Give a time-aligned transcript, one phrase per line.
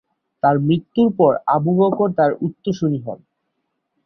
[0.43, 3.19] তার মৃত্যুর পর আবু বকর তার উত্তরসুরি হন।